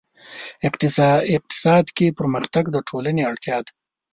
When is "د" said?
2.71-2.77